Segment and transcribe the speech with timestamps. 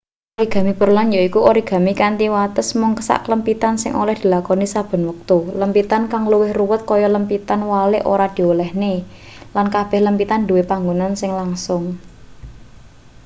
[0.41, 6.23] origami pureland yaiku origami kanthi wates mung saklempitan sing oleh dilakoni saben wektu lempitan kang
[6.31, 8.93] luwih ruwet kaya lempitan walik ora diolehne
[9.55, 11.83] lan kabeh lempitan duwe panggonan sing langsung